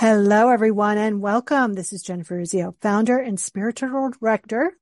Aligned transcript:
Hello, 0.00 0.50
everyone, 0.50 0.96
and 0.96 1.20
welcome. 1.20 1.72
This 1.72 1.92
is 1.92 2.04
Jennifer 2.04 2.36
Urezzio, 2.36 2.72
founder 2.80 3.18
and 3.18 3.40
spiritual 3.40 4.10
director 4.10 4.78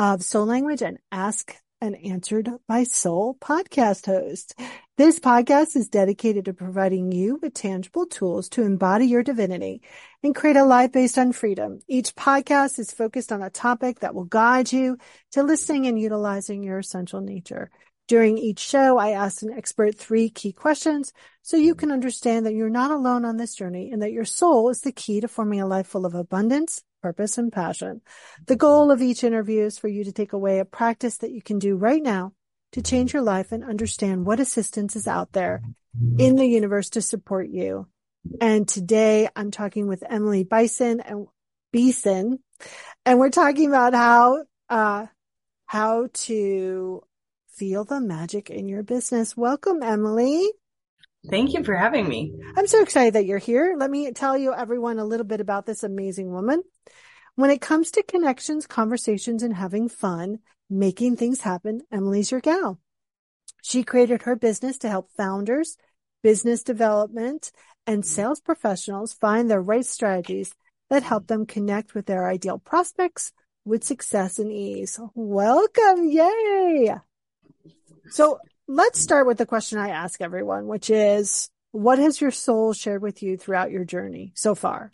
of 0.00 0.24
Soul 0.24 0.46
Language 0.46 0.82
and 0.82 0.98
Ask 1.12 1.54
and 1.80 1.94
Answered 2.04 2.50
by 2.66 2.82
Soul 2.82 3.36
podcast 3.40 4.06
host. 4.06 4.58
This 4.98 5.20
podcast 5.20 5.76
is 5.76 5.86
dedicated 5.88 6.46
to 6.46 6.54
providing 6.54 7.12
you 7.12 7.38
with 7.40 7.54
tangible 7.54 8.04
tools 8.04 8.48
to 8.48 8.64
embody 8.64 9.06
your 9.06 9.22
divinity 9.22 9.80
and 10.24 10.34
create 10.34 10.56
a 10.56 10.64
life 10.64 10.90
based 10.90 11.18
on 11.18 11.30
freedom. 11.30 11.78
Each 11.86 12.12
podcast 12.16 12.80
is 12.80 12.90
focused 12.90 13.30
on 13.30 13.42
a 13.42 13.48
topic 13.48 14.00
that 14.00 14.12
will 14.12 14.24
guide 14.24 14.72
you 14.72 14.98
to 15.30 15.44
listening 15.44 15.86
and 15.86 16.00
utilizing 16.00 16.64
your 16.64 16.80
essential 16.80 17.20
nature. 17.20 17.70
During 18.12 18.36
each 18.36 18.58
show, 18.58 18.98
I 18.98 19.12
ask 19.12 19.40
an 19.40 19.54
expert 19.54 19.96
three 19.96 20.28
key 20.28 20.52
questions 20.52 21.14
so 21.40 21.56
you 21.56 21.74
can 21.74 21.90
understand 21.90 22.44
that 22.44 22.52
you're 22.52 22.68
not 22.68 22.90
alone 22.90 23.24
on 23.24 23.38
this 23.38 23.54
journey 23.54 23.90
and 23.90 24.02
that 24.02 24.12
your 24.12 24.26
soul 24.26 24.68
is 24.68 24.82
the 24.82 24.92
key 24.92 25.22
to 25.22 25.28
forming 25.28 25.62
a 25.62 25.66
life 25.66 25.86
full 25.86 26.04
of 26.04 26.14
abundance, 26.14 26.82
purpose, 27.00 27.38
and 27.38 27.50
passion. 27.50 28.02
The 28.46 28.56
goal 28.56 28.90
of 28.90 29.00
each 29.00 29.24
interview 29.24 29.62
is 29.62 29.78
for 29.78 29.88
you 29.88 30.04
to 30.04 30.12
take 30.12 30.34
away 30.34 30.58
a 30.58 30.66
practice 30.66 31.16
that 31.16 31.30
you 31.30 31.40
can 31.40 31.58
do 31.58 31.74
right 31.74 32.02
now 32.02 32.34
to 32.72 32.82
change 32.82 33.14
your 33.14 33.22
life 33.22 33.50
and 33.50 33.64
understand 33.64 34.26
what 34.26 34.40
assistance 34.40 34.94
is 34.94 35.08
out 35.08 35.32
there 35.32 35.62
in 36.18 36.36
the 36.36 36.44
universe 36.44 36.90
to 36.90 37.00
support 37.00 37.48
you. 37.48 37.88
And 38.42 38.68
today 38.68 39.30
I'm 39.34 39.50
talking 39.50 39.86
with 39.86 40.04
Emily 40.06 40.44
Bison 40.44 41.00
and 41.00 41.28
Beeson, 41.72 42.40
and 43.06 43.18
we're 43.18 43.30
talking 43.30 43.68
about 43.68 43.94
how, 43.94 44.44
uh, 44.68 45.06
how 45.64 46.08
to 46.12 47.04
feel 47.62 47.84
the 47.84 48.00
magic 48.00 48.50
in 48.50 48.66
your 48.66 48.82
business. 48.82 49.36
Welcome, 49.36 49.84
Emily. 49.84 50.50
Thank 51.30 51.52
you 51.52 51.62
for 51.62 51.76
having 51.76 52.08
me. 52.08 52.34
I'm 52.56 52.66
so 52.66 52.82
excited 52.82 53.14
that 53.14 53.24
you're 53.24 53.38
here. 53.38 53.76
Let 53.78 53.88
me 53.88 54.10
tell 54.10 54.36
you 54.36 54.52
everyone 54.52 54.98
a 54.98 55.04
little 55.04 55.24
bit 55.24 55.40
about 55.40 55.64
this 55.64 55.84
amazing 55.84 56.32
woman. 56.32 56.64
When 57.36 57.50
it 57.50 57.60
comes 57.60 57.92
to 57.92 58.02
connections, 58.02 58.66
conversations, 58.66 59.44
and 59.44 59.54
having 59.54 59.88
fun, 59.88 60.40
making 60.68 61.14
things 61.14 61.42
happen, 61.42 61.82
Emily's 61.92 62.32
your 62.32 62.40
gal. 62.40 62.80
She 63.62 63.84
created 63.84 64.22
her 64.22 64.34
business 64.34 64.78
to 64.78 64.88
help 64.88 65.12
founders, 65.16 65.76
business 66.20 66.64
development, 66.64 67.52
and 67.86 68.04
sales 68.04 68.40
professionals 68.40 69.12
find 69.12 69.48
the 69.48 69.60
right 69.60 69.86
strategies 69.86 70.52
that 70.90 71.04
help 71.04 71.28
them 71.28 71.46
connect 71.46 71.94
with 71.94 72.06
their 72.06 72.28
ideal 72.28 72.58
prospects 72.58 73.30
with 73.64 73.84
success 73.84 74.40
and 74.40 74.50
ease. 74.50 74.98
Welcome. 75.14 76.08
Yay. 76.08 76.96
So 78.12 78.40
let's 78.68 79.00
start 79.00 79.26
with 79.26 79.38
the 79.38 79.46
question 79.46 79.78
I 79.78 79.88
ask 79.88 80.20
everyone, 80.20 80.66
which 80.66 80.90
is 80.90 81.48
what 81.70 81.98
has 81.98 82.20
your 82.20 82.30
soul 82.30 82.74
shared 82.74 83.00
with 83.00 83.22
you 83.22 83.38
throughout 83.38 83.70
your 83.70 83.84
journey 83.84 84.32
so 84.36 84.54
far? 84.54 84.92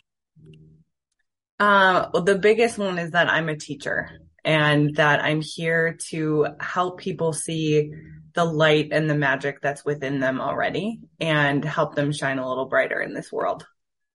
Uh, 1.59 2.07
well, 2.13 2.23
the 2.23 2.37
biggest 2.37 2.77
one 2.77 2.97
is 2.97 3.11
that 3.11 3.29
I'm 3.29 3.49
a 3.49 3.57
teacher 3.57 4.09
and 4.45 4.95
that 4.95 5.21
I'm 5.21 5.41
here 5.41 5.97
to 6.11 6.47
help 6.61 7.01
people 7.01 7.33
see 7.33 7.91
the 8.35 8.45
light 8.45 8.93
and 8.93 9.09
the 9.09 9.15
magic 9.15 9.59
that's 9.59 9.83
within 9.83 10.21
them 10.21 10.39
already 10.39 11.01
and 11.19 11.65
help 11.65 11.95
them 11.95 12.13
shine 12.13 12.39
a 12.39 12.47
little 12.47 12.67
brighter 12.69 13.01
in 13.01 13.13
this 13.13 13.33
world. 13.33 13.65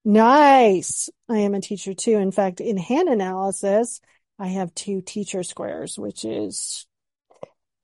Nice. 0.07 1.11
I 1.29 1.41
am 1.41 1.53
a 1.53 1.61
teacher 1.61 1.93
too. 1.93 2.17
In 2.17 2.31
fact, 2.31 2.63
in 2.63 2.79
hand 2.79 3.11
analysis, 3.11 4.01
I 4.39 4.49
have 4.49 4.75
two 4.75 5.03
teacher 5.03 5.43
squares, 5.43 5.99
which 5.99 6.25
is 6.25 6.87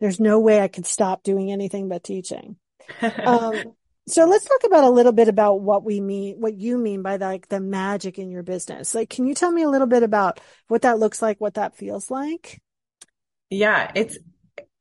there's 0.00 0.20
no 0.20 0.40
way 0.40 0.60
I 0.60 0.68
could 0.68 0.86
stop 0.86 1.22
doing 1.22 1.52
anything 1.52 1.88
but 1.88 2.02
teaching. 2.04 2.56
um, 3.02 3.74
so 4.08 4.26
let's 4.26 4.44
talk 4.44 4.64
about 4.64 4.84
a 4.84 4.90
little 4.90 5.12
bit 5.12 5.28
about 5.28 5.60
what 5.60 5.84
we 5.84 6.00
mean, 6.00 6.40
what 6.40 6.54
you 6.54 6.78
mean 6.78 7.02
by 7.02 7.16
like 7.16 7.48
the 7.48 7.60
magic 7.60 8.18
in 8.18 8.30
your 8.30 8.42
business. 8.42 8.94
Like, 8.94 9.10
can 9.10 9.26
you 9.26 9.34
tell 9.34 9.52
me 9.52 9.62
a 9.62 9.68
little 9.68 9.86
bit 9.86 10.02
about 10.02 10.40
what 10.68 10.82
that 10.82 10.98
looks 10.98 11.22
like, 11.22 11.40
what 11.40 11.54
that 11.54 11.76
feels 11.76 12.10
like? 12.10 12.60
Yeah, 13.50 13.90
it's 13.94 14.18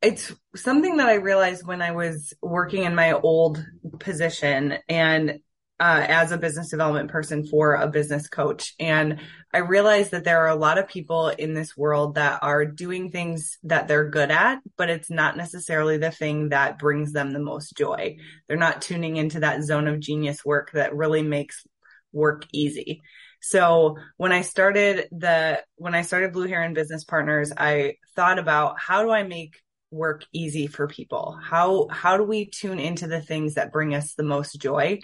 it's 0.01 0.33
something 0.55 0.97
that 0.97 1.09
I 1.09 1.15
realized 1.15 1.67
when 1.67 1.81
I 1.81 1.91
was 1.91 2.33
working 2.41 2.85
in 2.85 2.95
my 2.95 3.11
old 3.11 3.63
position 3.99 4.77
and 4.87 5.39
uh, 5.79 6.05
as 6.07 6.31
a 6.31 6.37
business 6.37 6.69
development 6.69 7.09
person 7.09 7.45
for 7.45 7.75
a 7.75 7.87
business 7.87 8.27
coach. 8.27 8.75
And 8.79 9.19
I 9.53 9.59
realized 9.59 10.11
that 10.11 10.23
there 10.23 10.39
are 10.45 10.49
a 10.49 10.55
lot 10.55 10.77
of 10.77 10.87
people 10.87 11.29
in 11.29 11.53
this 11.53 11.75
world 11.75 12.15
that 12.15 12.39
are 12.43 12.65
doing 12.65 13.09
things 13.09 13.57
that 13.63 13.87
they're 13.87 14.09
good 14.09 14.29
at, 14.29 14.59
but 14.77 14.89
it's 14.89 15.09
not 15.09 15.37
necessarily 15.37 15.97
the 15.97 16.11
thing 16.11 16.49
that 16.49 16.77
brings 16.77 17.13
them 17.13 17.31
the 17.31 17.39
most 17.39 17.75
joy. 17.75 18.17
They're 18.47 18.57
not 18.57 18.81
tuning 18.81 19.17
into 19.17 19.39
that 19.39 19.63
zone 19.63 19.87
of 19.87 19.99
genius 19.99 20.45
work 20.45 20.71
that 20.73 20.95
really 20.95 21.23
makes 21.23 21.65
work 22.11 22.45
easy. 22.53 23.01
So 23.41 23.97
when 24.17 24.31
I 24.31 24.41
started 24.41 25.07
the, 25.11 25.63
when 25.77 25.95
I 25.95 26.03
started 26.03 26.33
Blue 26.33 26.47
Heron 26.47 26.73
Business 26.73 27.03
Partners, 27.03 27.51
I 27.55 27.95
thought 28.15 28.37
about 28.37 28.79
how 28.79 29.01
do 29.01 29.09
I 29.09 29.23
make 29.23 29.55
work 29.89 30.25
easy 30.31 30.67
for 30.67 30.87
people? 30.87 31.39
How, 31.41 31.87
how 31.89 32.17
do 32.17 32.23
we 32.23 32.45
tune 32.45 32.79
into 32.79 33.07
the 33.07 33.21
things 33.21 33.55
that 33.55 33.71
bring 33.71 33.95
us 33.95 34.13
the 34.13 34.23
most 34.23 34.59
joy? 34.61 34.99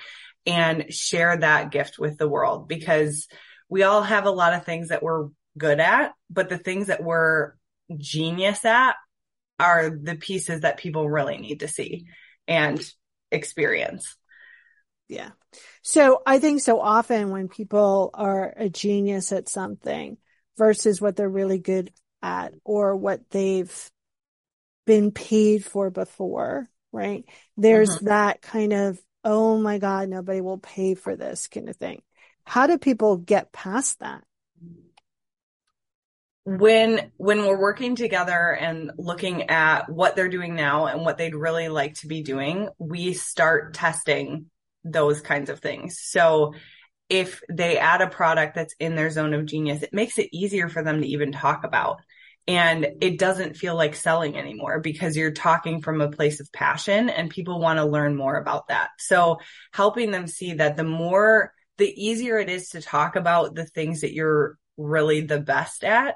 and 0.45 0.93
share 0.93 1.37
that 1.37 1.71
gift 1.71 1.97
with 1.97 2.17
the 2.17 2.27
world 2.27 2.67
because 2.67 3.27
we 3.69 3.83
all 3.83 4.03
have 4.03 4.25
a 4.25 4.31
lot 4.31 4.53
of 4.53 4.65
things 4.65 4.89
that 4.89 5.03
we're 5.03 5.29
good 5.57 5.79
at, 5.79 6.13
but 6.29 6.49
the 6.49 6.57
things 6.57 6.87
that 6.87 7.03
we're 7.03 7.53
genius 7.97 8.63
at 8.65 8.95
are 9.59 9.89
the 9.89 10.15
pieces 10.15 10.61
that 10.61 10.77
people 10.77 11.09
really 11.09 11.37
need 11.37 11.61
to 11.61 11.67
see 11.67 12.05
and 12.47 12.81
experience. 13.31 14.17
Yeah. 15.07 15.31
So 15.81 16.21
I 16.25 16.39
think 16.39 16.61
so 16.61 16.79
often 16.79 17.29
when 17.29 17.47
people 17.47 18.09
are 18.13 18.53
a 18.57 18.69
genius 18.69 19.31
at 19.31 19.47
something 19.47 20.17
versus 20.57 20.99
what 20.99 21.15
they're 21.15 21.29
really 21.29 21.59
good 21.59 21.91
at 22.21 22.53
or 22.63 22.95
what 22.95 23.29
they've 23.29 23.91
been 24.85 25.11
paid 25.11 25.63
for 25.63 25.89
before, 25.89 26.69
right? 26.91 27.23
There's 27.55 27.97
mm-hmm. 27.97 28.05
that 28.07 28.41
kind 28.41 28.73
of 28.73 28.99
oh 29.25 29.57
my 29.57 29.79
God, 29.79 30.07
nobody 30.07 30.39
will 30.39 30.59
pay 30.59 30.93
for 30.93 31.15
this 31.15 31.47
kind 31.47 31.67
of 31.67 31.75
thing. 31.75 32.03
How 32.45 32.67
do 32.67 32.77
people 32.77 33.17
get 33.17 33.51
past 33.51 33.99
that? 33.99 34.23
When, 36.43 37.11
when 37.17 37.39
we're 37.39 37.59
working 37.59 37.95
together 37.95 38.51
and 38.51 38.91
looking 38.97 39.49
at 39.49 39.89
what 39.89 40.15
they're 40.15 40.29
doing 40.29 40.55
now 40.55 40.85
and 40.85 41.01
what 41.01 41.17
they'd 41.17 41.33
really 41.33 41.69
like 41.69 41.95
to 41.95 42.07
be 42.07 42.21
doing, 42.21 42.69
we 42.77 43.13
start 43.13 43.73
testing 43.73 44.45
those 44.83 45.21
kinds 45.21 45.49
of 45.49 45.59
things. 45.59 45.99
So 45.99 46.53
if 47.09 47.41
they 47.49 47.79
add 47.79 48.01
a 48.01 48.07
product 48.07 48.55
that's 48.55 48.75
in 48.79 48.95
their 48.95 49.09
zone 49.09 49.33
of 49.33 49.47
genius, 49.47 49.81
it 49.81 49.93
makes 49.93 50.19
it 50.19 50.29
easier 50.31 50.69
for 50.69 50.83
them 50.83 51.01
to 51.01 51.07
even 51.07 51.31
talk 51.31 51.63
about 51.63 52.01
and 52.47 52.87
it 53.01 53.17
doesn't 53.17 53.57
feel 53.57 53.75
like 53.75 53.95
selling 53.95 54.37
anymore 54.37 54.79
because 54.79 55.17
you're 55.17 55.31
talking 55.31 55.81
from 55.81 56.01
a 56.01 56.11
place 56.11 56.39
of 56.39 56.51
passion 56.51 57.09
and 57.09 57.29
people 57.29 57.59
want 57.59 57.77
to 57.77 57.85
learn 57.85 58.15
more 58.15 58.37
about 58.37 58.67
that. 58.67 58.89
So 58.99 59.39
helping 59.73 60.11
them 60.11 60.27
see 60.27 60.53
that 60.53 60.77
the 60.77 60.83
more, 60.83 61.51
the 61.77 61.87
easier 61.87 62.37
it 62.37 62.49
is 62.49 62.69
to 62.69 62.81
talk 62.81 63.15
about 63.15 63.55
the 63.55 63.65
things 63.65 64.01
that 64.01 64.13
you're 64.13 64.57
really 64.77 65.21
the 65.21 65.39
best 65.39 65.83
at 65.83 66.15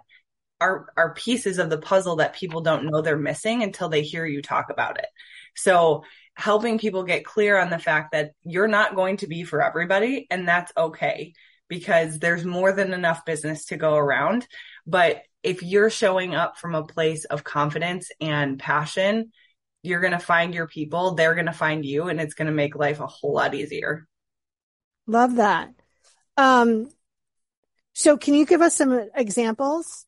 are, 0.61 0.87
are 0.97 1.13
pieces 1.13 1.57
of 1.57 1.69
the 1.69 1.77
puzzle 1.77 2.17
that 2.17 2.35
people 2.35 2.61
don't 2.61 2.85
know 2.85 3.01
they're 3.01 3.17
missing 3.17 3.63
until 3.63 3.89
they 3.89 4.01
hear 4.01 4.25
you 4.25 4.41
talk 4.41 4.69
about 4.69 4.99
it. 4.99 5.07
So 5.55 6.03
helping 6.35 6.79
people 6.79 7.03
get 7.03 7.25
clear 7.25 7.57
on 7.57 7.69
the 7.69 7.79
fact 7.79 8.11
that 8.11 8.31
you're 8.43 8.67
not 8.67 8.95
going 8.95 9.17
to 9.17 9.27
be 9.27 9.43
for 9.43 9.61
everybody 9.61 10.27
and 10.29 10.47
that's 10.47 10.71
okay 10.75 11.33
because 11.69 12.19
there's 12.19 12.43
more 12.43 12.71
than 12.71 12.93
enough 12.93 13.25
business 13.25 13.65
to 13.65 13.77
go 13.77 13.95
around. 13.95 14.47
But 14.85 15.21
if 15.43 15.63
you're 15.63 15.89
showing 15.89 16.35
up 16.35 16.57
from 16.57 16.75
a 16.75 16.85
place 16.85 17.25
of 17.25 17.43
confidence 17.43 18.11
and 18.19 18.59
passion, 18.59 19.31
you're 19.83 20.01
going 20.01 20.11
to 20.11 20.19
find 20.19 20.53
your 20.53 20.67
people, 20.67 21.13
they're 21.13 21.35
going 21.35 21.45
to 21.45 21.53
find 21.53 21.85
you, 21.85 22.09
and 22.09 22.19
it's 22.19 22.33
going 22.33 22.47
to 22.47 22.53
make 22.53 22.75
life 22.75 22.99
a 22.99 23.07
whole 23.07 23.33
lot 23.33 23.55
easier. 23.55 24.08
Love 25.09 25.37
that. 25.37 25.73
Um, 26.37 26.89
so 27.93 28.15
can 28.15 28.35
you 28.35 28.45
give 28.45 28.61
us 28.61 28.75
some 28.75 29.09
examples? 29.15 30.05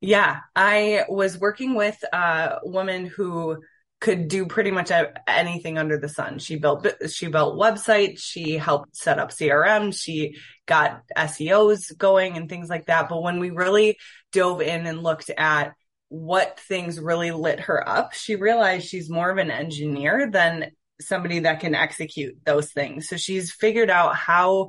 Yeah, 0.00 0.40
I 0.56 1.04
was 1.10 1.38
working 1.38 1.74
with 1.74 2.02
a 2.10 2.60
woman 2.64 3.04
who 3.04 3.58
could 4.00 4.28
do 4.28 4.46
pretty 4.46 4.70
much 4.70 4.90
anything 5.28 5.76
under 5.76 5.98
the 5.98 6.08
sun. 6.08 6.38
She 6.38 6.56
built 6.56 6.86
she 7.10 7.28
built 7.28 7.60
websites, 7.60 8.20
she 8.20 8.56
helped 8.56 8.96
set 8.96 9.18
up 9.18 9.30
CRM, 9.30 9.94
she 9.94 10.38
got 10.64 11.02
SEOs 11.14 11.96
going 11.96 12.38
and 12.38 12.48
things 12.48 12.70
like 12.70 12.86
that. 12.86 13.10
But 13.10 13.22
when 13.22 13.40
we 13.40 13.50
really 13.50 13.98
dove 14.32 14.62
in 14.62 14.86
and 14.86 15.02
looked 15.02 15.28
at 15.28 15.74
what 16.08 16.58
things 16.58 16.98
really 16.98 17.30
lit 17.30 17.60
her 17.60 17.86
up, 17.86 18.14
she 18.14 18.36
realized 18.36 18.88
she's 18.88 19.10
more 19.10 19.30
of 19.30 19.36
an 19.36 19.50
engineer 19.50 20.30
than 20.32 20.72
somebody 21.06 21.40
that 21.40 21.60
can 21.60 21.74
execute 21.74 22.36
those 22.44 22.72
things. 22.72 23.08
So 23.08 23.16
she's 23.16 23.52
figured 23.52 23.90
out 23.90 24.16
how 24.16 24.68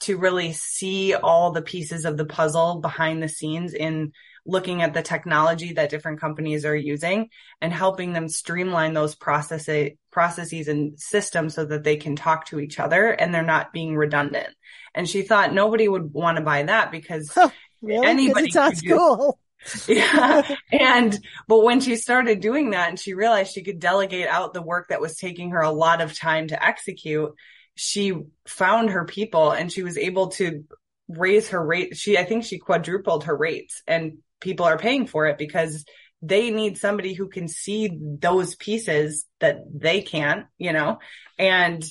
to 0.00 0.18
really 0.18 0.52
see 0.52 1.14
all 1.14 1.52
the 1.52 1.62
pieces 1.62 2.04
of 2.04 2.16
the 2.16 2.26
puzzle 2.26 2.80
behind 2.80 3.22
the 3.22 3.28
scenes 3.28 3.74
in 3.74 4.12
looking 4.46 4.82
at 4.82 4.92
the 4.92 5.02
technology 5.02 5.72
that 5.72 5.88
different 5.88 6.20
companies 6.20 6.64
are 6.64 6.76
using 6.76 7.30
and 7.62 7.72
helping 7.72 8.12
them 8.12 8.28
streamline 8.28 8.92
those 8.92 9.14
processes 9.14 9.92
processes 10.10 10.68
and 10.68 11.00
systems 11.00 11.54
so 11.54 11.64
that 11.64 11.82
they 11.82 11.96
can 11.96 12.14
talk 12.14 12.46
to 12.46 12.60
each 12.60 12.78
other 12.78 13.08
and 13.08 13.34
they're 13.34 13.42
not 13.42 13.72
being 13.72 13.96
redundant. 13.96 14.48
And 14.94 15.08
she 15.08 15.22
thought 15.22 15.54
nobody 15.54 15.88
would 15.88 16.12
want 16.12 16.36
to 16.36 16.44
buy 16.44 16.62
that 16.64 16.92
because 16.92 17.32
oh, 17.36 17.50
really? 17.82 18.06
anybody 18.06 18.48
it 18.48 18.52
sounds 18.52 18.82
cool. 18.82 19.38
yeah. 19.88 20.56
And, 20.72 21.18
but 21.48 21.62
when 21.62 21.80
she 21.80 21.96
started 21.96 22.40
doing 22.40 22.70
that 22.70 22.90
and 22.90 22.98
she 22.98 23.14
realized 23.14 23.52
she 23.52 23.62
could 23.62 23.78
delegate 23.80 24.26
out 24.26 24.52
the 24.52 24.62
work 24.62 24.88
that 24.88 25.00
was 25.00 25.16
taking 25.16 25.50
her 25.50 25.60
a 25.60 25.70
lot 25.70 26.00
of 26.00 26.18
time 26.18 26.48
to 26.48 26.64
execute, 26.64 27.32
she 27.74 28.14
found 28.46 28.90
her 28.90 29.04
people 29.04 29.50
and 29.50 29.72
she 29.72 29.82
was 29.82 29.98
able 29.98 30.28
to 30.28 30.64
raise 31.08 31.50
her 31.50 31.64
rate. 31.64 31.96
She, 31.96 32.16
I 32.18 32.24
think 32.24 32.44
she 32.44 32.58
quadrupled 32.58 33.24
her 33.24 33.36
rates 33.36 33.82
and 33.86 34.18
people 34.40 34.66
are 34.66 34.78
paying 34.78 35.06
for 35.06 35.26
it 35.26 35.38
because 35.38 35.84
they 36.22 36.50
need 36.50 36.78
somebody 36.78 37.12
who 37.12 37.28
can 37.28 37.48
see 37.48 37.90
those 38.00 38.54
pieces 38.54 39.26
that 39.40 39.58
they 39.72 40.00
can't, 40.00 40.46
you 40.56 40.72
know, 40.72 40.98
and 41.38 41.84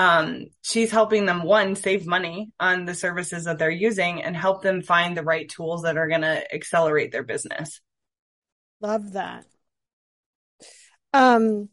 um, 0.00 0.46
she's 0.62 0.90
helping 0.90 1.26
them 1.26 1.42
one 1.42 1.76
save 1.76 2.06
money 2.06 2.52
on 2.58 2.86
the 2.86 2.94
services 2.94 3.44
that 3.44 3.58
they're 3.58 3.70
using 3.70 4.22
and 4.22 4.34
help 4.34 4.62
them 4.62 4.80
find 4.80 5.14
the 5.14 5.22
right 5.22 5.46
tools 5.46 5.82
that 5.82 5.98
are 5.98 6.08
going 6.08 6.22
to 6.22 6.54
accelerate 6.54 7.12
their 7.12 7.22
business. 7.22 7.82
Love 8.80 9.12
that. 9.12 9.44
Um, 11.12 11.68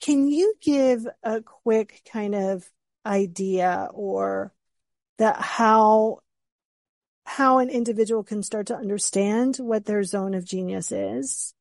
can 0.00 0.28
you 0.28 0.54
give 0.62 1.04
a 1.24 1.42
quick 1.42 2.02
kind 2.12 2.36
of 2.36 2.70
idea 3.04 3.88
or 3.92 4.52
that 5.18 5.40
how 5.40 6.20
how 7.24 7.58
an 7.58 7.68
individual 7.68 8.22
can 8.22 8.44
start 8.44 8.68
to 8.68 8.76
understand 8.76 9.56
what 9.56 9.86
their 9.86 10.04
zone 10.04 10.34
of 10.34 10.44
genius 10.44 10.92
is? 10.92 11.52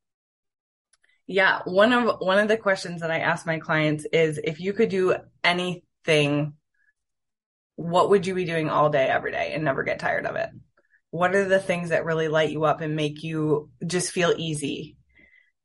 Yeah, 1.32 1.62
one 1.64 1.94
of 1.94 2.20
one 2.20 2.40
of 2.40 2.50
the 2.50 2.58
questions 2.58 3.00
that 3.00 3.10
I 3.10 3.20
ask 3.20 3.46
my 3.46 3.60
clients 3.60 4.06
is 4.12 4.38
if 4.44 4.60
you 4.60 4.74
could 4.74 4.90
do 4.90 5.16
anything 5.44 6.54
what 7.78 8.10
would 8.10 8.28
you 8.28 8.36
be 8.36 8.44
doing 8.44 8.70
all 8.70 8.90
day 8.90 9.08
every 9.08 9.32
day 9.32 9.54
and 9.54 9.64
never 9.64 9.84
get 9.84 9.98
tired 9.98 10.26
of 10.26 10.36
it? 10.36 10.50
What 11.10 11.34
are 11.34 11.48
the 11.48 11.60
things 11.60 11.90
that 11.90 12.04
really 12.04 12.28
light 12.28 12.52
you 12.52 12.66
up 12.66 12.82
and 12.82 12.98
make 12.98 13.24
you 13.24 13.70
just 13.88 14.12
feel 14.12 14.34
easy? 14.38 14.98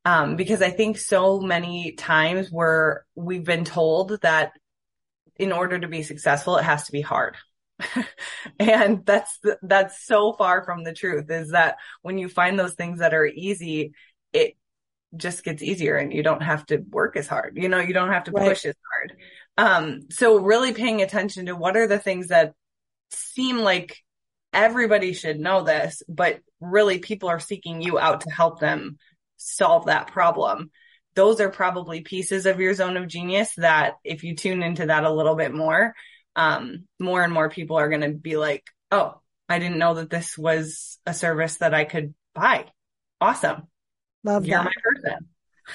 Um, 0.05 0.37
because 0.37 0.61
I 0.61 0.69
think 0.69 0.97
so 0.97 1.41
many 1.41 1.91
times 1.91 2.47
where 2.49 3.05
we've 3.13 3.43
been 3.43 3.65
told 3.65 4.21
that 4.21 4.53
in 5.35 5.51
order 5.51 5.77
to 5.77 5.87
be 5.89 6.01
successful, 6.01 6.55
it 6.55 6.63
has 6.63 6.85
to 6.85 6.93
be 6.93 7.01
hard. 7.01 7.35
and 8.59 9.05
that's 9.05 9.37
that's 9.61 10.03
so 10.05 10.31
far 10.31 10.63
from 10.63 10.85
the 10.85 10.93
truth 10.93 11.29
is 11.29 11.51
that 11.51 11.75
when 12.01 12.17
you 12.17 12.29
find 12.29 12.57
those 12.57 12.73
things 12.73 12.99
that 12.99 13.13
are 13.13 13.25
easy 13.25 13.93
it 14.33 14.55
just 15.17 15.43
gets 15.43 15.61
easier 15.61 15.97
and 15.97 16.13
you 16.13 16.23
don't 16.23 16.43
have 16.43 16.65
to 16.65 16.77
work 16.77 17.15
as 17.17 17.27
hard 17.27 17.57
you 17.57 17.69
know 17.69 17.79
you 17.79 17.93
don't 17.93 18.11
have 18.11 18.25
to 18.25 18.31
right. 18.31 18.49
push 18.49 18.65
as 18.65 18.75
hard 18.91 19.13
um 19.57 20.01
so 20.09 20.39
really 20.39 20.73
paying 20.73 21.01
attention 21.01 21.47
to 21.47 21.55
what 21.55 21.77
are 21.77 21.87
the 21.87 21.99
things 21.99 22.27
that 22.27 22.53
seem 23.11 23.59
like 23.59 23.97
everybody 24.53 25.13
should 25.13 25.39
know 25.39 25.63
this 25.63 26.03
but 26.07 26.39
really 26.59 26.99
people 26.99 27.29
are 27.29 27.39
seeking 27.39 27.81
you 27.81 27.99
out 27.99 28.21
to 28.21 28.31
help 28.31 28.59
them 28.59 28.97
solve 29.37 29.85
that 29.85 30.07
problem 30.07 30.71
those 31.15 31.41
are 31.41 31.49
probably 31.49 32.01
pieces 32.01 32.45
of 32.45 32.59
your 32.59 32.73
zone 32.73 32.97
of 32.97 33.07
genius 33.07 33.53
that 33.57 33.95
if 34.03 34.23
you 34.23 34.35
tune 34.35 34.61
into 34.61 34.85
that 34.85 35.03
a 35.03 35.11
little 35.11 35.35
bit 35.35 35.53
more 35.53 35.93
um, 36.37 36.85
more 36.99 37.23
and 37.23 37.33
more 37.33 37.49
people 37.49 37.77
are 37.77 37.89
going 37.89 38.01
to 38.01 38.11
be 38.11 38.37
like, 38.37 38.63
oh, 38.91 39.19
I 39.49 39.59
didn't 39.59 39.79
know 39.79 39.95
that 39.95 40.09
this 40.09 40.37
was 40.37 40.99
a 41.05 41.13
service 41.13 41.57
that 41.57 41.73
I 41.73 41.83
could 41.83 42.13
buy. 42.35 42.65
Awesome. 43.19 43.63
Love 44.23 44.45
You're 44.45 44.63
that. 44.63 44.73
my 45.03 45.11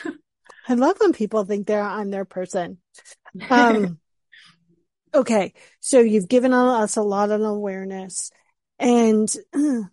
person. 0.05 0.19
I 0.69 0.75
love 0.75 0.97
when 0.99 1.13
people 1.13 1.45
think 1.45 1.67
they're 1.67 1.83
I'm 1.83 2.11
their 2.11 2.25
person. 2.25 2.79
Um, 3.51 3.99
okay. 5.15 5.55
So 5.81 6.01
you've 6.01 6.29
given 6.29 6.53
us 6.53 6.97
a 6.97 7.03
lot 7.03 7.31
of 7.31 7.41
awareness 7.41 8.31
and 8.79 9.35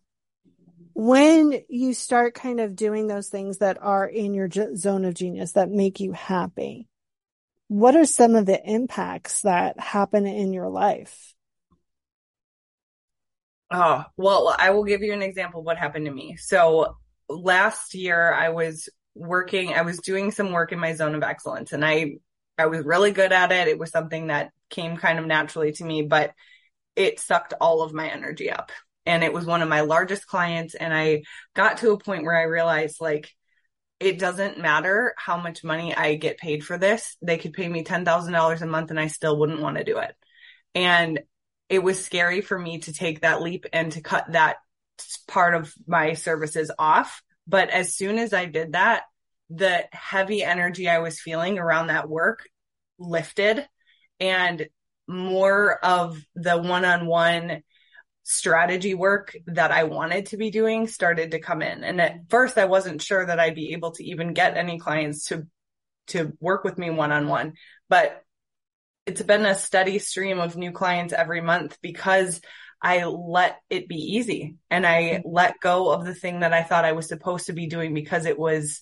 when 0.93 1.61
you 1.69 1.93
start 1.93 2.33
kind 2.33 2.59
of 2.59 2.75
doing 2.75 3.07
those 3.07 3.29
things 3.29 3.59
that 3.59 3.77
are 3.81 4.05
in 4.05 4.33
your 4.33 4.49
zone 4.75 5.05
of 5.05 5.13
genius 5.13 5.53
that 5.53 5.69
make 5.69 6.01
you 6.01 6.11
happy, 6.11 6.87
what 7.69 7.95
are 7.95 8.05
some 8.05 8.35
of 8.35 8.45
the 8.45 8.61
impacts 8.69 9.41
that 9.43 9.79
happen 9.79 10.25
in 10.25 10.51
your 10.51 10.67
life? 10.67 11.33
Oh, 13.71 14.03
well, 14.17 14.55
I 14.57 14.71
will 14.71 14.83
give 14.83 15.03
you 15.03 15.13
an 15.13 15.21
example 15.21 15.59
of 15.61 15.65
what 15.65 15.77
happened 15.77 16.05
to 16.05 16.11
me. 16.11 16.35
So 16.35 16.97
last 17.29 17.93
year 17.93 18.33
I 18.33 18.49
was 18.49 18.89
working, 19.15 19.73
I 19.73 19.81
was 19.81 19.99
doing 19.99 20.31
some 20.31 20.51
work 20.51 20.71
in 20.71 20.79
my 20.79 20.93
zone 20.93 21.15
of 21.15 21.23
excellence 21.23 21.71
and 21.71 21.85
I, 21.85 22.17
I 22.57 22.65
was 22.67 22.85
really 22.85 23.11
good 23.11 23.31
at 23.31 23.51
it. 23.51 23.67
It 23.67 23.79
was 23.79 23.91
something 23.91 24.27
that 24.27 24.51
came 24.69 24.97
kind 24.97 25.19
of 25.19 25.25
naturally 25.25 25.71
to 25.73 25.83
me, 25.83 26.01
but 26.03 26.33
it 26.95 27.19
sucked 27.19 27.53
all 27.61 27.81
of 27.81 27.93
my 27.93 28.09
energy 28.09 28.49
up. 28.49 28.71
And 29.05 29.23
it 29.23 29.33
was 29.33 29.45
one 29.45 29.61
of 29.61 29.69
my 29.69 29.81
largest 29.81 30.27
clients. 30.27 30.75
And 30.75 30.93
I 30.93 31.23
got 31.55 31.77
to 31.77 31.91
a 31.91 31.99
point 31.99 32.23
where 32.23 32.37
I 32.37 32.43
realized 32.43 32.99
like, 32.99 33.33
it 33.99 34.19
doesn't 34.19 34.59
matter 34.59 35.13
how 35.17 35.37
much 35.37 35.63
money 35.63 35.95
I 35.95 36.15
get 36.15 36.37
paid 36.37 36.63
for 36.63 36.77
this. 36.77 37.17
They 37.21 37.37
could 37.37 37.53
pay 37.53 37.67
me 37.67 37.83
$10,000 37.83 38.61
a 38.61 38.65
month 38.65 38.91
and 38.91 38.99
I 38.99 39.07
still 39.07 39.37
wouldn't 39.37 39.61
want 39.61 39.77
to 39.77 39.83
do 39.83 39.97
it. 39.97 40.15
And 40.75 41.19
it 41.69 41.83
was 41.83 42.03
scary 42.03 42.41
for 42.41 42.57
me 42.57 42.79
to 42.79 42.93
take 42.93 43.21
that 43.21 43.41
leap 43.41 43.65
and 43.73 43.91
to 43.93 44.01
cut 44.01 44.31
that 44.31 44.57
part 45.27 45.55
of 45.55 45.73
my 45.87 46.13
services 46.13 46.71
off. 46.77 47.21
But 47.47 47.69
as 47.69 47.95
soon 47.95 48.17
as 48.17 48.33
I 48.33 48.45
did 48.45 48.73
that, 48.73 49.03
the 49.49 49.85
heavy 49.91 50.43
energy 50.43 50.87
I 50.87 50.99
was 50.99 51.19
feeling 51.19 51.57
around 51.57 51.87
that 51.87 52.07
work 52.07 52.47
lifted 52.99 53.67
and 54.19 54.67
more 55.07 55.83
of 55.83 56.21
the 56.35 56.57
one 56.57 56.85
on 56.85 57.07
one 57.07 57.63
strategy 58.23 58.93
work 58.93 59.35
that 59.47 59.71
I 59.71 59.85
wanted 59.85 60.27
to 60.27 60.37
be 60.37 60.51
doing 60.51 60.85
started 60.85 61.31
to 61.31 61.39
come 61.39 61.63
in. 61.63 61.83
And 61.83 61.99
at 61.99 62.29
first 62.29 62.59
I 62.59 62.65
wasn't 62.65 63.01
sure 63.01 63.25
that 63.25 63.39
I'd 63.39 63.55
be 63.55 63.73
able 63.73 63.91
to 63.93 64.03
even 64.03 64.33
get 64.33 64.55
any 64.55 64.77
clients 64.77 65.25
to 65.25 65.47
to 66.07 66.33
work 66.39 66.63
with 66.63 66.77
me 66.77 66.89
one 66.89 67.11
on 67.11 67.27
one, 67.27 67.53
but 67.87 68.23
it's 69.05 69.21
been 69.21 69.45
a 69.45 69.55
steady 69.55 69.99
stream 69.99 70.39
of 70.39 70.55
new 70.55 70.71
clients 70.71 71.13
every 71.13 71.41
month 71.41 71.77
because 71.81 72.41
I 72.81 73.03
let 73.05 73.59
it 73.69 73.87
be 73.87 73.97
easy 73.97 74.55
and 74.69 74.85
I 74.85 75.01
mm-hmm. 75.03 75.29
let 75.29 75.59
go 75.61 75.91
of 75.91 76.05
the 76.05 76.15
thing 76.15 76.41
that 76.41 76.53
I 76.53 76.63
thought 76.63 76.85
I 76.85 76.93
was 76.93 77.07
supposed 77.07 77.47
to 77.47 77.53
be 77.53 77.67
doing 77.67 77.93
because 77.93 78.25
it 78.25 78.39
was 78.39 78.81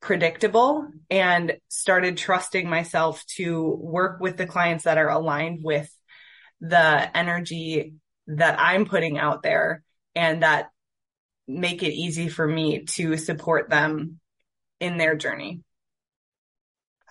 predictable 0.00 0.88
and 1.10 1.56
started 1.68 2.16
trusting 2.16 2.68
myself 2.68 3.24
to 3.36 3.64
work 3.64 4.20
with 4.20 4.36
the 4.36 4.46
clients 4.46 4.84
that 4.84 4.98
are 4.98 5.10
aligned 5.10 5.62
with 5.62 5.92
the 6.60 7.16
energy 7.16 7.94
that 8.26 8.58
I'm 8.58 8.84
putting 8.84 9.18
out 9.18 9.42
there 9.42 9.82
and 10.14 10.42
that 10.42 10.70
make 11.46 11.82
it 11.82 11.92
easy 11.92 12.28
for 12.28 12.46
me 12.46 12.84
to 12.84 13.16
support 13.16 13.70
them 13.70 14.20
in 14.80 14.98
their 14.98 15.16
journey. 15.16 15.62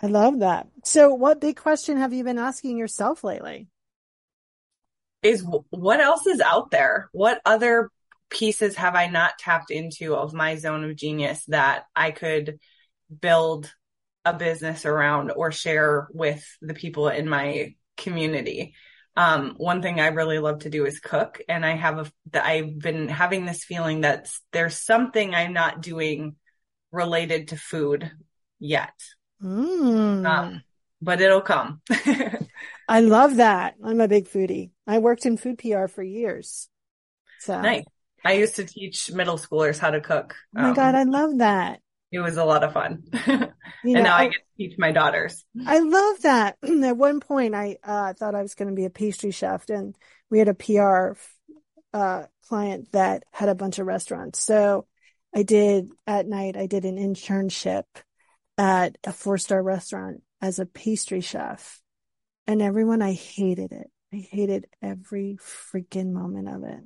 I 0.01 0.07
love 0.07 0.39
that. 0.39 0.67
So 0.83 1.13
what 1.13 1.41
big 1.41 1.57
question 1.57 1.97
have 1.97 2.13
you 2.13 2.23
been 2.23 2.37
asking 2.37 2.77
yourself 2.77 3.23
lately? 3.23 3.67
Is 5.27 5.45
what 5.69 5.99
else 5.99 6.25
is 6.25 6.39
out 6.39 6.71
there? 6.71 7.09
What 7.11 7.41
other 7.45 7.89
pieces 8.29 8.75
have 8.75 8.95
I 8.95 9.07
not 9.07 9.37
tapped 9.39 9.71
into 9.71 10.15
of 10.15 10.33
my 10.33 10.55
zone 10.55 10.83
of 10.83 10.95
genius 10.95 11.43
that 11.47 11.83
I 11.95 12.11
could 12.11 12.59
build 13.21 13.73
a 14.25 14.33
business 14.33 14.85
around 14.85 15.31
or 15.31 15.51
share 15.51 16.07
with 16.11 16.43
the 16.61 16.73
people 16.73 17.09
in 17.09 17.27
my 17.27 17.75
community? 17.97 18.73
Um, 19.17 19.55
one 19.57 19.81
thing 19.81 19.99
I 19.99 20.07
really 20.07 20.37
love 20.37 20.59
to 20.59 20.69
do 20.69 20.85
is 20.85 20.99
cook. 20.99 21.41
And 21.49 21.65
I 21.65 21.75
have 21.75 22.11
a, 22.33 22.45
I've 22.45 22.77
been 22.77 23.07
having 23.07 23.45
this 23.45 23.63
feeling 23.63 24.01
that 24.01 24.29
there's 24.51 24.77
something 24.77 25.33
I'm 25.33 25.53
not 25.53 25.81
doing 25.81 26.35
related 26.91 27.49
to 27.49 27.57
food 27.57 28.11
yet. 28.59 28.93
Mm. 29.43 30.25
Um, 30.25 30.63
but 31.01 31.19
it'll 31.21 31.41
come. 31.41 31.81
I 32.87 33.01
love 33.01 33.37
that. 33.37 33.75
I'm 33.83 34.01
a 34.01 34.07
big 34.07 34.27
foodie. 34.27 34.71
I 34.85 34.99
worked 34.99 35.25
in 35.25 35.37
food 35.37 35.57
PR 35.57 35.87
for 35.87 36.03
years. 36.03 36.69
So 37.39 37.61
nice. 37.61 37.83
I 38.23 38.33
used 38.33 38.55
to 38.55 38.65
teach 38.65 39.11
middle 39.11 39.37
schoolers 39.37 39.77
how 39.77 39.91
to 39.91 40.01
cook. 40.01 40.35
Oh 40.55 40.61
my 40.61 40.69
um, 40.69 40.73
God, 40.73 40.95
I 40.95 41.03
love 41.03 41.37
that. 41.39 41.81
It 42.11 42.19
was 42.19 42.37
a 42.37 42.45
lot 42.45 42.63
of 42.63 42.73
fun. 42.73 43.03
and 43.25 43.51
know, 43.83 44.01
now 44.01 44.15
I 44.15 44.25
get 44.25 44.33
to 44.35 44.57
teach 44.57 44.77
my 44.77 44.91
daughters. 44.91 45.43
I 45.65 45.79
love 45.79 46.21
that. 46.21 46.57
At 46.83 46.97
one 46.97 47.19
point, 47.19 47.53
I 47.53 47.77
uh, 47.83 48.13
thought 48.13 48.35
I 48.35 48.41
was 48.41 48.55
going 48.55 48.69
to 48.69 48.75
be 48.75 48.85
a 48.85 48.89
pastry 48.89 49.31
chef, 49.31 49.69
and 49.69 49.95
we 50.29 50.39
had 50.39 50.47
a 50.47 50.53
PR 50.53 51.19
uh, 51.93 52.23
client 52.47 52.91
that 52.93 53.23
had 53.31 53.49
a 53.49 53.55
bunch 53.55 53.79
of 53.79 53.87
restaurants. 53.87 54.39
So 54.39 54.87
I 55.35 55.43
did 55.43 55.89
at 56.05 56.27
night, 56.27 56.55
I 56.55 56.67
did 56.67 56.85
an 56.85 56.97
internship 56.97 57.83
at 58.57 58.97
a 59.03 59.11
four 59.11 59.37
star 59.37 59.61
restaurant 59.61 60.23
as 60.41 60.59
a 60.59 60.65
pastry 60.65 61.21
chef. 61.21 61.81
And 62.47 62.61
everyone, 62.61 63.01
I 63.01 63.13
hated 63.13 63.71
it. 63.71 63.91
I 64.13 64.17
hated 64.17 64.67
every 64.81 65.37
freaking 65.41 66.11
moment 66.11 66.47
of 66.47 66.63
it. 66.63 66.79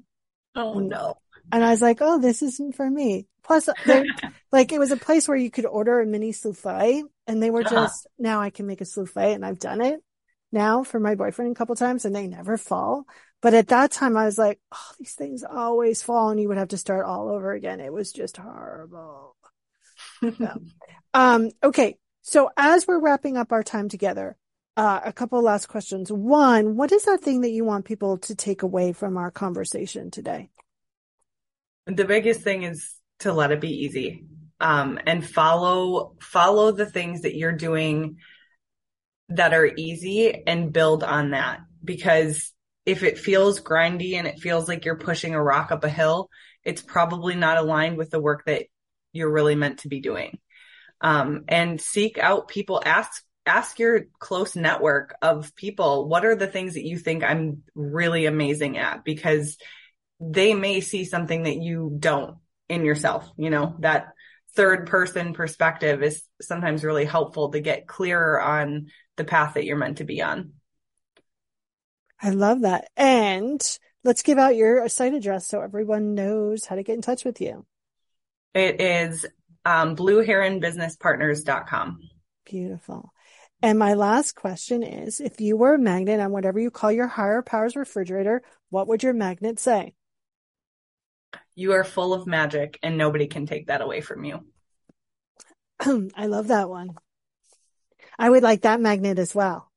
Oh 0.56 0.80
and, 0.80 0.90
no. 0.90 1.16
And 1.52 1.64
I 1.64 1.70
was 1.70 1.82
like, 1.82 2.00
oh, 2.02 2.20
this 2.20 2.42
isn't 2.42 2.76
for 2.76 2.90
me. 2.90 3.28
Plus, 3.44 3.70
like 4.52 4.72
it 4.72 4.80
was 4.80 4.92
a 4.92 4.98
place 4.98 5.28
where 5.28 5.38
you 5.38 5.52
could 5.52 5.66
order 5.66 6.00
a 6.00 6.06
mini 6.06 6.32
souffle 6.32 7.04
and 7.28 7.42
they 7.42 7.50
were 7.50 7.62
uh-huh. 7.62 7.70
just, 7.70 8.06
uh-huh. 8.06 8.16
now 8.20 8.42
I 8.42 8.50
can 8.50 8.66
make 8.68 8.82
a 8.82 8.86
souffle 8.86 9.34
and 9.34 9.46
I've 9.46 9.60
done 9.60 9.82
it 9.82 10.02
now 10.52 10.84
for 10.84 11.00
my 11.00 11.16
boyfriend 11.16 11.52
a 11.52 11.56
couple 11.56 11.76
times 11.76 12.06
and 12.06 12.16
they 12.16 12.28
never 12.28 12.58
fall. 12.58 13.06
But 13.42 13.54
at 13.54 13.70
that 13.70 13.92
time 13.92 14.18
I 14.18 14.26
was 14.26 14.38
like, 14.38 14.60
oh, 14.72 14.92
these 15.00 15.14
things 15.14 15.44
always 15.44 16.04
fall 16.04 16.30
and 16.30 16.40
you 16.40 16.48
would 16.50 16.58
have 16.58 16.70
to 16.70 16.78
start 16.78 17.06
all 17.06 17.30
over 17.30 17.52
again. 17.54 17.80
It 17.80 17.94
was 17.94 18.12
just 18.12 18.38
horrible. 18.38 19.36
um, 21.14 21.50
okay. 21.64 21.98
So 22.24 22.52
as 22.56 22.88
we're 22.88 23.00
wrapping 23.00 23.38
up 23.38 23.52
our 23.52 23.64
time 23.64 23.90
together, 23.90 24.38
uh, 24.78 25.02
a 25.04 25.14
couple 25.14 25.42
last 25.42 25.68
questions. 25.68 26.12
One, 26.12 26.76
what 26.76 26.92
is 26.92 27.04
that 27.06 27.22
thing 27.22 27.42
that 27.42 27.52
you 27.52 27.66
want 27.66 27.86
people 27.86 28.18
to 28.20 28.36
take 28.36 28.64
away 28.64 28.94
from 28.94 29.18
our 29.18 29.32
conversation 29.32 30.12
today? 30.12 30.50
The 31.88 32.06
biggest 32.06 32.42
thing 32.42 32.64
is 32.64 32.94
to 33.20 33.34
let 33.34 33.52
it 33.52 33.62
be 33.62 33.86
easy. 33.86 34.26
Um, 34.60 35.00
and 35.06 35.28
follow, 35.28 36.16
follow 36.22 36.72
the 36.72 36.86
things 36.86 37.22
that 37.22 37.36
you're 37.36 37.52
doing 37.52 38.18
that 39.30 39.54
are 39.54 39.66
easy 39.66 40.44
and 40.46 40.72
build 40.72 41.04
on 41.04 41.32
that 41.32 41.62
because 41.84 42.52
if 42.86 43.04
it 43.04 43.18
feels 43.18 43.62
grindy 43.62 44.16
and 44.16 44.28
it 44.28 44.40
feels 44.40 44.68
like 44.68 44.86
you're 44.86 44.98
pushing 44.98 45.34
a 45.34 45.44
rock 45.44 45.72
up 45.72 45.84
a 45.84 45.90
hill, 45.90 46.30
it's 46.64 46.82
probably 46.82 47.36
not 47.36 47.58
aligned 47.58 47.98
with 47.98 48.10
the 48.10 48.20
work 48.20 48.46
that 48.46 48.66
you're 49.14 49.32
really 49.32 49.56
meant 49.56 49.80
to 49.80 49.88
be 49.88 50.00
doing. 50.00 50.38
Um, 51.00 51.46
and 51.48 51.82
seek 51.82 52.18
out 52.18 52.48
people, 52.48 52.82
ask, 52.86 53.24
ask 53.46 53.80
your 53.80 54.06
close 54.20 54.56
network 54.56 55.16
of 55.22 55.56
people, 55.56 56.08
what 56.08 56.26
are 56.26 56.36
the 56.36 56.48
things 56.48 56.76
that 56.76 56.86
you 56.86 56.98
think 56.98 57.24
I'm 57.24 57.64
really 57.76 58.26
amazing 58.26 58.78
at? 58.78 59.04
Because 59.04 59.58
they 60.20 60.54
may 60.54 60.82
see 60.82 61.06
something 61.06 61.44
that 61.44 61.58
you 61.58 61.96
don't 61.98 62.38
in 62.70 62.86
yourself, 62.86 63.30
you 63.38 63.50
know, 63.50 63.76
that 63.80 64.14
third 64.56 64.88
person 64.88 65.34
perspective 65.34 66.04
is 66.04 66.24
sometimes 66.42 66.84
really 66.84 67.06
helpful 67.06 67.50
to 67.50 67.60
get 67.60 67.88
clearer 67.88 68.42
on 68.42 68.88
the 69.18 69.24
path 69.24 69.56
that 69.56 69.66
you're 69.66 69.78
meant 69.78 69.98
to 69.98 70.04
be 70.04 70.22
on. 70.22 70.54
I 72.22 72.30
love 72.30 72.62
that. 72.62 72.90
And 72.96 73.62
let's 74.04 74.22
give 74.22 74.38
out 74.38 74.56
your 74.56 74.88
site 74.90 75.14
address 75.14 75.48
so 75.48 75.62
everyone 75.62 76.14
knows 76.14 76.66
how 76.66 76.76
to 76.76 76.84
get 76.84 76.96
in 76.96 77.02
touch 77.02 77.26
with 77.26 77.42
you. 77.42 77.66
It 78.54 78.82
is 78.82 79.26
um, 79.66 79.96
blueheronbusinesspartners.com. 79.96 82.00
Beautiful. 82.46 83.12
And 83.62 83.78
my 83.78 83.94
last 83.94 84.36
question 84.36 84.82
is 84.82 85.20
if 85.20 85.40
you 85.40 85.56
were 85.56 85.76
a 85.76 85.80
magnet 85.80 86.20
on 86.20 86.32
whatever 86.32 86.60
you 86.60 86.72
call 86.72 86.92
your 86.92 87.08
higher 87.08 87.42
powers 87.42 87.76
refrigerator, 87.76 88.42
what 88.70 88.88
would 88.88 89.04
your 89.04 89.14
magnet 89.14 89.60
say? 89.60 89.94
You 91.54 91.74
are 91.74 91.84
full 91.84 92.14
of 92.14 92.26
magic 92.26 92.80
and 92.82 92.98
nobody 92.98 93.28
can 93.28 93.46
take 93.46 93.68
that 93.68 93.82
away 93.82 94.02
from 94.02 94.24
you. 94.24 94.46
I 95.80 96.26
love 96.26 96.48
that 96.48 96.70
one. 96.70 96.96
I 98.18 98.30
would 98.30 98.44
like 98.44 98.62
that 98.62 98.82
magnet 98.82 99.20
as 99.20 99.36
well. 99.36 99.72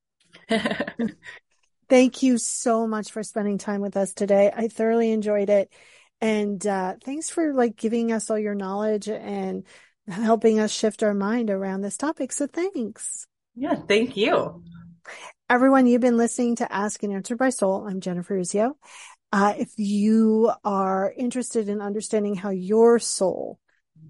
Thank 1.88 2.22
you 2.22 2.38
so 2.38 2.86
much 2.86 3.12
for 3.12 3.22
spending 3.22 3.58
time 3.58 3.82
with 3.82 3.96
us 3.96 4.14
today. 4.14 4.50
I 4.54 4.68
thoroughly 4.68 5.12
enjoyed 5.12 5.50
it. 5.50 5.70
And 6.20 6.66
uh, 6.66 6.94
thanks 7.04 7.28
for 7.28 7.52
like 7.52 7.76
giving 7.76 8.10
us 8.10 8.30
all 8.30 8.38
your 8.38 8.54
knowledge 8.54 9.08
and 9.08 9.64
helping 10.08 10.58
us 10.58 10.72
shift 10.72 11.02
our 11.02 11.12
mind 11.12 11.50
around 11.50 11.82
this 11.82 11.98
topic. 11.98 12.32
So 12.32 12.46
thanks. 12.46 13.26
Yeah, 13.56 13.76
thank 13.76 14.16
you. 14.16 14.62
Everyone, 15.48 15.86
you've 15.86 16.00
been 16.00 16.16
listening 16.16 16.56
to 16.56 16.72
Ask 16.72 17.02
and 17.02 17.12
Answer 17.12 17.36
by 17.36 17.50
Soul. 17.50 17.86
I'm 17.86 18.00
Jennifer 18.00 18.36
Urezzio. 18.36 18.72
Uh, 19.32 19.54
if 19.56 19.70
you 19.76 20.50
are 20.64 21.12
interested 21.16 21.68
in 21.68 21.80
understanding 21.80 22.34
how 22.34 22.50
your 22.50 22.98
soul 22.98 23.58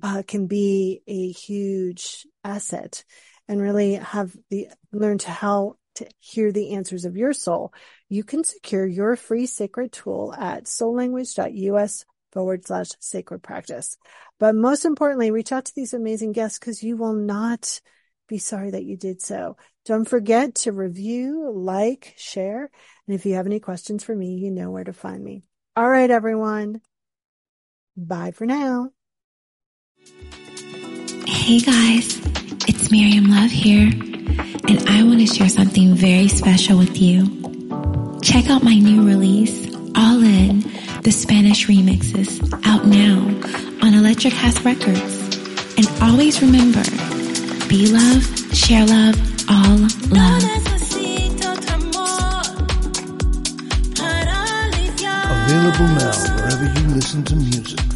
uh, 0.03 0.23
can 0.27 0.47
be 0.47 1.03
a 1.07 1.31
huge 1.31 2.27
asset 2.43 3.05
and 3.47 3.61
really 3.61 3.95
have 3.95 4.35
the 4.51 4.69
learn 4.93 5.19
to 5.19 5.31
how 5.31 5.77
to 5.97 6.07
hear 6.19 6.51
the 6.51 6.73
answers 6.73 7.05
of 7.05 7.17
your 7.17 7.33
soul, 7.33 7.73
you 8.09 8.25
can 8.25 8.45
secure 8.45 8.87
your 8.87 9.17
free 9.17 9.47
sacred 9.47 9.93
tool 9.93 10.35
at 10.35 10.65
soullanguage.us 10.65 12.05
forward 12.33 12.67
slash 12.67 12.89
sacred 13.01 13.43
practice. 13.43 13.97
But 14.41 14.55
most 14.55 14.85
importantly, 14.85 15.31
reach 15.31 15.53
out 15.53 15.67
to 15.67 15.73
these 15.77 15.93
amazing 15.93 16.33
guests 16.33 16.59
because 16.59 16.83
you 16.83 16.97
will 16.97 17.15
not 17.15 17.81
be 18.29 18.39
sorry 18.39 18.71
that 18.71 18.85
you 18.85 18.97
did 18.97 19.23
so. 19.23 19.57
Don't 19.85 20.09
forget 20.09 20.55
to 20.57 20.73
review, 20.73 21.51
like, 21.53 22.15
share. 22.17 22.71
And 23.07 23.15
if 23.15 23.27
you 23.27 23.35
have 23.35 23.47
any 23.47 23.61
questions 23.61 24.05
for 24.05 24.15
me, 24.15 24.35
you 24.35 24.51
know 24.51 24.71
where 24.71 24.85
to 24.85 24.93
find 24.93 25.23
me. 25.23 25.43
All 25.77 25.89
right, 25.89 26.11
everyone. 26.11 26.81
Bye 27.97 28.33
for 28.33 28.47
now. 28.47 28.91
Hey 31.27 31.61
guys, 31.61 32.19
it's 32.67 32.91
Miriam 32.91 33.27
Love 33.27 33.51
here 33.51 33.91
and 34.69 34.89
I 34.89 35.03
want 35.03 35.21
to 35.21 35.27
share 35.27 35.49
something 35.49 35.95
very 35.95 36.29
special 36.29 36.79
with 36.79 36.99
you. 37.01 37.27
Check 38.23 38.49
out 38.49 38.63
my 38.63 38.79
new 38.79 39.07
release, 39.07 39.75
All 39.95 40.23
In, 40.23 40.61
the 41.03 41.13
Spanish 41.13 41.67
remixes, 41.67 42.43
out 42.65 42.87
now 42.87 43.19
on 43.87 43.95
Electric 43.95 44.33
House 44.33 44.61
Records. 44.65 45.37
And 45.77 45.89
always 46.03 46.41
remember, 46.41 46.83
be 47.75 47.89
love, 47.89 48.25
share 48.55 48.87
love, 48.87 49.17
all 49.51 49.77
love. 50.11 50.45
Available 55.47 55.89
now 55.89 56.13
wherever 56.37 56.81
you 56.81 56.95
listen 56.95 57.23
to 57.25 57.35
music. 57.35 57.94